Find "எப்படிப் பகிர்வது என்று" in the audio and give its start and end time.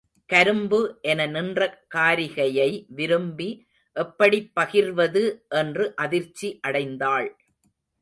3.95-5.95